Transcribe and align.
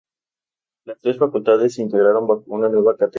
Las 0.83 0.99
tres 0.99 1.19
facultades 1.19 1.75
se 1.75 1.83
integraron 1.83 2.25
bajo 2.25 2.43
una 2.47 2.67
nueva 2.67 2.67
categoría 2.67 2.69
y 2.69 2.69
denominación: 2.71 2.73
Universidad 2.73 2.79
del 2.79 2.89
Aconcagua. 2.89 3.09